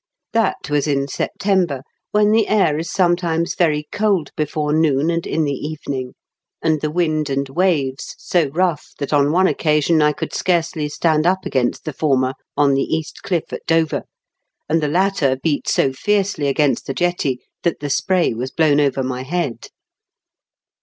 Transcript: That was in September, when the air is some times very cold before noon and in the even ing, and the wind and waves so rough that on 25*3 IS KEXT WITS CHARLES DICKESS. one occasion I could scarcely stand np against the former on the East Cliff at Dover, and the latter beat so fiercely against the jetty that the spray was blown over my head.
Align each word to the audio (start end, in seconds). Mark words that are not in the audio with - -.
That 0.33 0.67
was 0.67 0.87
in 0.87 1.07
September, 1.07 1.83
when 2.09 2.31
the 2.31 2.47
air 2.47 2.79
is 2.79 2.91
some 2.91 3.15
times 3.15 3.53
very 3.53 3.87
cold 3.91 4.31
before 4.35 4.73
noon 4.73 5.11
and 5.11 5.27
in 5.27 5.43
the 5.43 5.53
even 5.53 5.93
ing, 5.93 6.13
and 6.59 6.81
the 6.81 6.89
wind 6.89 7.29
and 7.29 7.47
waves 7.47 8.15
so 8.17 8.49
rough 8.49 8.93
that 8.97 9.13
on 9.13 9.25
25*3 9.25 9.27
IS 9.27 9.29
KEXT 9.29 9.29
WITS 9.29 9.29
CHARLES 9.29 9.29
DICKESS. 9.29 9.33
one 9.35 9.47
occasion 9.47 10.01
I 10.01 10.11
could 10.13 10.33
scarcely 10.33 10.89
stand 10.89 11.25
np 11.25 11.45
against 11.45 11.85
the 11.85 11.93
former 11.93 12.33
on 12.57 12.73
the 12.73 12.81
East 12.95 13.21
Cliff 13.21 13.53
at 13.53 13.61
Dover, 13.67 14.03
and 14.67 14.81
the 14.81 14.87
latter 14.87 15.37
beat 15.43 15.67
so 15.67 15.93
fiercely 15.93 16.47
against 16.47 16.87
the 16.87 16.95
jetty 16.95 17.39
that 17.61 17.79
the 17.79 17.91
spray 17.91 18.33
was 18.33 18.49
blown 18.49 18.79
over 18.79 19.03
my 19.03 19.21
head. 19.21 19.67